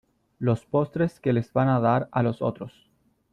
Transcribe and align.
los 0.39 0.65
postres 0.65 1.19
que 1.21 1.31
les 1.35 1.53
van 1.53 1.69
a 1.69 1.79
dar 1.79 2.09
a 2.11 2.23
los 2.23 2.41
otros. 2.41 2.89